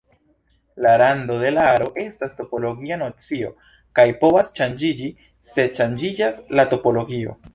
La 0.85 0.93
rando 1.01 1.35
de 1.43 1.51
aro 1.63 1.89
estas 2.03 2.31
topologia 2.39 2.97
nocio 3.03 3.51
kaj 3.99 4.07
povas 4.23 4.51
ŝanĝiĝi 4.61 5.13
se 5.53 5.69
ŝanĝiĝas 5.81 6.41
la 6.61 6.67
topologio. 6.73 7.39